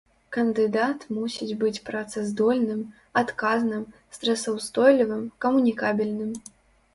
[0.35, 2.79] Кандыдат мусіць быць працаздольным,
[3.21, 3.85] адказным,
[4.17, 6.33] стрэсаўстойлівым, камунікабельным.